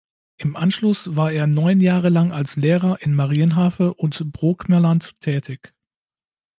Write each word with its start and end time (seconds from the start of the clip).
Im 0.37 0.55
Anschluss 0.55 1.15
war 1.15 1.31
er 1.31 1.45
neun 1.45 1.79
Jahre 1.79 2.09
lang 2.09 2.31
als 2.31 2.55
Lehrer 2.55 2.99
in 3.03 3.13
Marienhafe 3.13 3.93
und 3.93 4.31
Brookmerland 4.31 5.19
tätig. 5.19 5.75